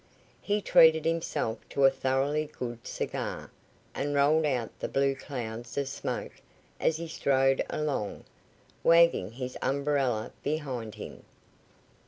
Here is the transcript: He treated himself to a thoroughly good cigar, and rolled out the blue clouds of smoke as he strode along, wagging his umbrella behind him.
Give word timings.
He 0.41 0.61
treated 0.63 1.05
himself 1.05 1.59
to 1.69 1.85
a 1.85 1.91
thoroughly 1.91 2.47
good 2.51 2.87
cigar, 2.87 3.51
and 3.93 4.15
rolled 4.15 4.47
out 4.47 4.71
the 4.79 4.87
blue 4.87 5.13
clouds 5.13 5.77
of 5.77 5.87
smoke 5.89 6.41
as 6.79 6.97
he 6.97 7.07
strode 7.07 7.63
along, 7.69 8.23
wagging 8.83 9.33
his 9.33 9.59
umbrella 9.61 10.31
behind 10.41 10.95
him. 10.95 11.23